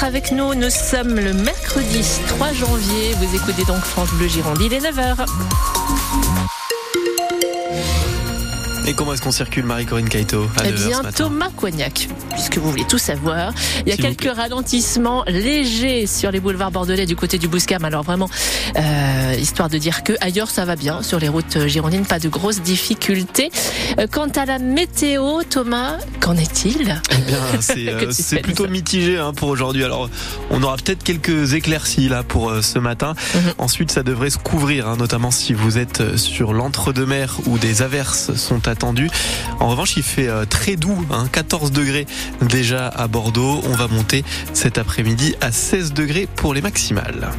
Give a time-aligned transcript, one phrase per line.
[0.00, 0.54] avec nous.
[0.54, 3.14] Nous sommes le mercredi 3 janvier.
[3.14, 4.58] Vous écoutez donc France Bleu Gironde.
[4.60, 5.26] Il est 9h.
[8.92, 12.98] Et comment est-ce qu'on circule, Marie-Corinne Caïto Eh bien, Thomas Coignac, puisque vous voulez tout
[12.98, 13.54] savoir.
[13.86, 17.86] Il y a quelques ralentissements légers sur les boulevards bordelais du côté du Bouscam.
[17.86, 18.28] Alors vraiment,
[18.76, 22.28] euh, histoire de dire que ailleurs ça va bien sur les routes girondines, pas de
[22.28, 23.50] grosses difficultés.
[23.98, 27.00] Euh, quant à la météo, Thomas, qu'en est-il?
[27.12, 29.84] Eh bien, c'est euh, plutôt mitigé hein, pour aujourd'hui.
[29.84, 30.10] Alors,
[30.50, 33.14] on aura peut-être quelques éclaircies là pour euh, ce matin.
[33.34, 33.40] Mhm.
[33.56, 38.34] Ensuite, ça devrait se couvrir, hein, notamment si vous êtes sur l'entre-deux-mer où des averses
[38.34, 39.08] sont attendu.
[39.60, 42.06] En revanche, il fait euh, très doux, 14 hein, degrés
[42.40, 43.60] déjà à Bordeaux.
[43.64, 44.24] On va monter
[44.54, 47.30] cet après-midi à 16 degrés pour les maximales.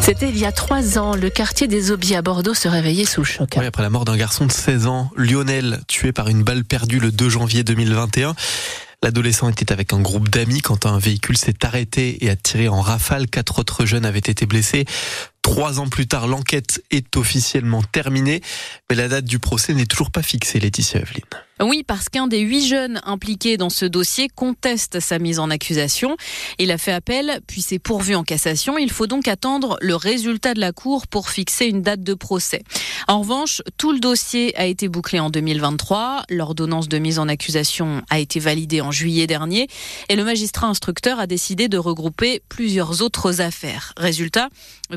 [0.00, 1.14] C'était il y a trois ans.
[1.14, 3.58] Le quartier des Aubiers à Bordeaux se réveillait sous le choc.
[3.58, 7.12] après la mort d'un garçon de 16 ans, Lionel, tué par une balle perdue le
[7.12, 8.34] 2 janvier 2021.
[9.02, 12.82] L'adolescent était avec un groupe d'amis quand un véhicule s'est arrêté et a tiré en
[12.82, 13.28] rafale.
[13.28, 14.84] Quatre autres jeunes avaient été blessés.
[15.50, 18.40] Trois ans plus tard, l'enquête est officiellement terminée,
[18.88, 21.24] mais la date du procès n'est toujours pas fixée, Laetitia Evelyne.
[21.62, 26.16] Oui, parce qu'un des huit jeunes impliqués dans ce dossier conteste sa mise en accusation.
[26.58, 28.78] Il a fait appel, puis s'est pourvu en cassation.
[28.78, 32.62] Il faut donc attendre le résultat de la Cour pour fixer une date de procès.
[33.08, 36.22] En revanche, tout le dossier a été bouclé en 2023.
[36.30, 39.68] L'ordonnance de mise en accusation a été validée en juillet dernier
[40.08, 43.92] et le magistrat instructeur a décidé de regrouper plusieurs autres affaires.
[43.98, 44.48] Résultat,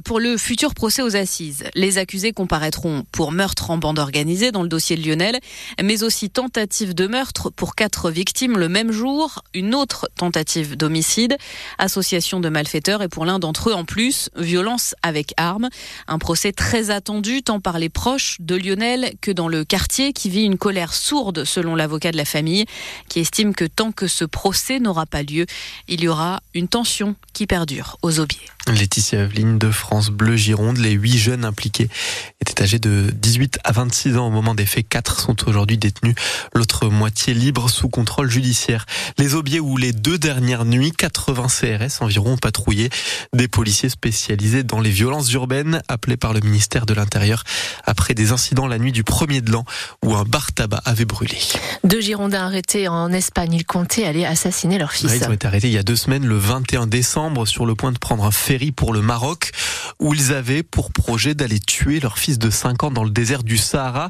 [0.05, 4.63] pour le futur procès aux assises, les accusés comparaîtront pour meurtre en bande organisée dans
[4.63, 5.39] le dossier de Lionel,
[5.81, 10.77] mais aussi tant tentative de meurtre pour quatre victimes le même jour, une autre tentative
[10.77, 11.35] d'homicide,
[11.79, 15.69] association de malfaiteurs et pour l'un d'entre eux en plus, violence avec arme.
[16.07, 20.29] Un procès très attendu tant par les proches de Lionel que dans le quartier qui
[20.29, 22.65] vit une colère sourde selon l'avocat de la famille
[23.09, 25.47] qui estime que tant que ce procès n'aura pas lieu,
[25.87, 28.37] il y aura une tension qui perdure aux aubiers.
[28.67, 30.77] Laetitia Evelyne de France Bleu Gironde.
[30.77, 31.89] Les huit jeunes impliqués
[32.39, 34.87] étaient âgés de 18 à 26 ans au moment des faits.
[34.87, 36.15] Quatre sont aujourd'hui détenus,
[36.53, 38.85] l'autre moitié libre sous contrôle judiciaire.
[39.17, 42.89] Les Aubiers où les deux dernières nuits, 80 CRS environ ont patrouillé.
[43.33, 47.43] Des policiers spécialisés dans les violences urbaines appelés par le ministère de l'Intérieur
[47.85, 49.65] après des incidents la nuit du 1er de l'an
[50.03, 51.37] où un bar tabac avait brûlé.
[51.83, 53.53] Deux Girondins arrêtés en Espagne.
[53.53, 55.11] Ils comptaient aller assassiner leur fils.
[55.13, 57.91] ils ont été arrêtés il y a deux semaines, le 21 décembre, sur le point
[57.91, 59.51] de prendre un ferry pour le Maroc
[59.99, 63.43] où ils avaient pour projet d'aller tuer leur fils de 5 ans dans le désert
[63.43, 64.09] du Sahara.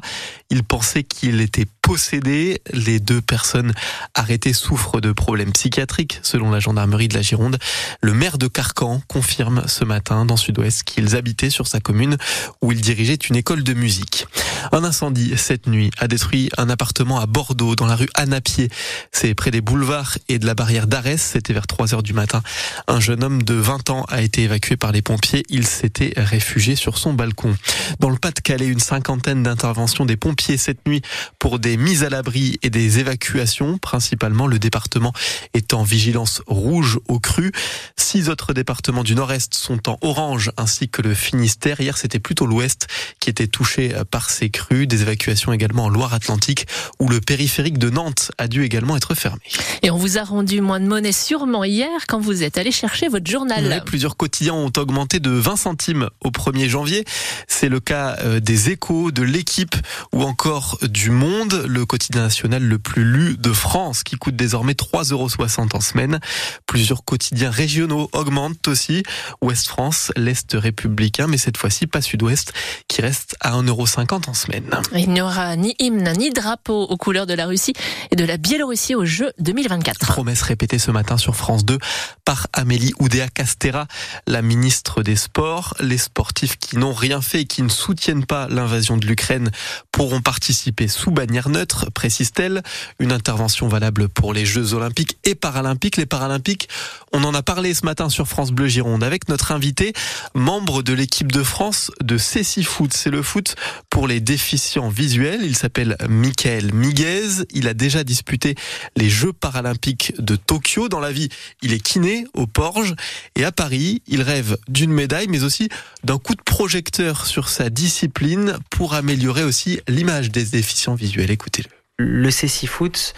[0.50, 2.62] Ils pensaient qu'il était possédé.
[2.72, 3.74] Les deux personnes
[4.14, 7.58] arrêtées souffrent de problèmes psychiatriques, selon la gendarmerie de la Gironde.
[8.00, 12.16] Le maire de Carcan confirme ce matin dans Sud-Ouest qu'ils habitaient sur sa commune
[12.62, 14.26] où ils dirigeaient une école de musique.
[14.72, 18.70] Un incendie cette nuit a détruit un appartement à Bordeaux, dans la rue Anapier.
[19.12, 21.20] C'est près des boulevards et de la barrière d'Arès.
[21.20, 22.42] C'était vers 3 heures du matin.
[22.88, 25.42] Un jeune homme de 20 ans a été évacué par les pompiers.
[25.50, 27.54] Il s'était réfugié sur son balcon.
[28.00, 31.02] Dans le Pas-de-Calais, une cinquantaine d'interventions des pompiers cette nuit
[31.38, 35.12] pour des mises à l'abri et des évacuations, principalement le département
[35.52, 37.52] est en vigilance rouge au cru.
[37.96, 41.80] Six autres départements du nord-est sont en orange ainsi que le Finistère.
[41.80, 42.86] Hier, c'était plutôt l'ouest
[43.20, 44.86] qui était touché par ces crues.
[44.86, 46.66] Des évacuations également en Loire-Atlantique
[47.00, 49.42] où le périphérique de Nantes a dû également être fermé.
[49.82, 53.08] Et on vous a rendu moins de monnaie sûrement hier quand vous êtes allé chercher
[53.08, 53.82] votre journal.
[53.84, 57.04] plusieurs quotidiens ont augmenté de 20 centimes au 1er janvier.
[57.48, 59.76] C'est le cas euh, des échos, de l'équipe
[60.12, 64.72] ou encore du monde, le quotidien national le plus lu de France qui coûte désormais
[64.72, 65.28] 3,60 euros
[65.72, 66.20] en semaine.
[66.66, 69.02] Plusieurs quotidiens régionaux augmentent aussi.
[69.42, 72.52] Ouest France, l'Est républicain, mais cette fois-ci pas Sud-Ouest,
[72.88, 73.86] qui reste à 1,50 euros
[74.26, 74.64] en semaine.
[74.94, 77.74] Il n'y aura ni hymne ni drapeau aux couleurs de la Russie
[78.10, 79.98] et de la Biélorussie aux Jeux 2024.
[80.06, 81.78] Promesse répétée ce matin sur France 2
[82.24, 83.86] par Amélie Oudéa Castera,
[84.26, 85.74] la ministre des Sports.
[85.80, 89.50] Les sportifs qui n'ont rien fait et qui ne soutiennent pas l'invasion de l'Ukraine
[89.92, 92.62] pourront participer sous bannière neutre, précise-t-elle.
[92.98, 95.96] Une intervention valable pour les Jeux olympiques et paralympiques.
[95.96, 96.68] Les paralympiques,
[97.12, 99.92] on en a parlé ce matin sur France Bleu Gironde avec notre invité,
[100.34, 102.92] membre de l'équipe de France de Céci Foot.
[102.92, 103.54] C'est le foot
[103.88, 105.40] pour les déficients visuels.
[105.42, 107.44] Il s'appelle Michael Miguez.
[107.52, 108.56] Il a déjà disputé
[108.96, 110.88] les Jeux paralympiques de Tokyo.
[110.88, 111.28] Dans la vie,
[111.62, 112.94] il est kiné au Porge.
[113.36, 115.68] Et à Paris, il rêve d'une médaille, mais aussi
[116.02, 121.30] d'un coup de projecteur sur sa discipline pour améliorer aussi l'image des déficients visuels.
[121.44, 121.68] Écoutez-le.
[121.98, 123.12] Le Foot,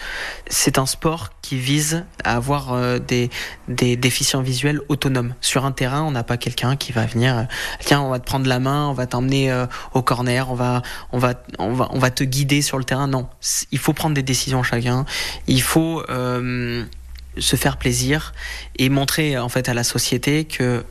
[0.49, 3.29] c'est un sport qui vise à avoir euh, des,
[3.69, 5.33] des déficients visuels autonomes.
[5.39, 7.43] Sur un terrain, on n'a pas quelqu'un qui va venir, euh,
[7.79, 10.83] tiens, on va te prendre la main, on va t'emmener euh, au corner, on va,
[11.13, 13.07] on, va, on, va, on va te guider sur le terrain.
[13.07, 13.29] Non,
[13.71, 15.05] il faut prendre des décisions chacun.
[15.47, 18.33] Il faut se faire plaisir
[18.77, 20.83] et montrer en fait à la société que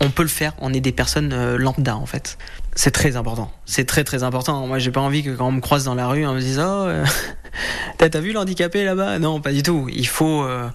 [0.00, 2.38] on peut le faire, on est des personnes euh, lambda en fait.
[2.74, 4.66] C'est très important, c'est très très important.
[4.66, 6.58] Moi j'ai pas envie que quand on me croise dans la rue on me dise
[6.58, 7.04] oh euh,
[7.98, 9.18] t'as vu l'handicapé là-bas?
[9.18, 9.88] Non pas du tout.
[9.90, 10.68] Il faut, euh,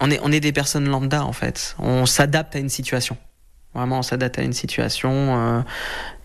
[0.00, 1.76] on est on est des personnes lambda en fait.
[1.78, 3.16] On s'adapte à une situation.
[3.74, 5.64] Vraiment on s'adapte à une situation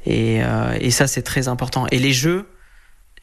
[0.05, 0.41] et,
[0.79, 1.87] et ça c'est très important.
[1.91, 2.45] Et les jeux,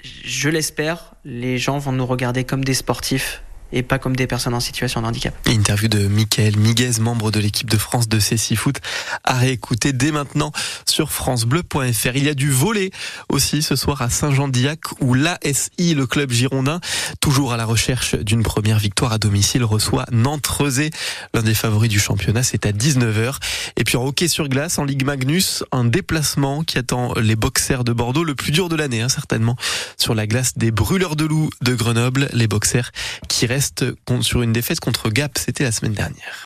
[0.03, 3.43] je l'espère, les gens vont nous regarder comme des sportifs
[3.75, 5.35] et pas comme des personnes en situation de handicap.
[5.47, 8.79] Interview de Michael Miguez, membre de l'équipe de France de CC Foot,
[9.25, 10.53] à réécouter dès maintenant
[10.87, 12.17] sur francebleu.fr.
[12.17, 12.91] Il y a du volet
[13.29, 16.81] aussi ce soir à Saint-Jean-d'Iac où l'ASI, le club girondin,
[17.21, 20.91] toujours à la recherche d'une première victoire à domicile, reçoit Nantes-Rezé,
[21.35, 23.39] l'un des favoris du championnat, c'est à 19h.
[23.77, 27.83] Et puis en hockey sur glace, en Ligue Magnus, un déplacement qui attend les boxers
[27.83, 29.57] de Bordeaux, le plus dur de l'année, hein, certainement,
[29.97, 32.93] sur la glace des brûleurs de loups de Grenoble, les boxers
[33.29, 33.64] qui restent
[34.23, 36.35] sur une défaite contre Gap, c'était la semaine dernière.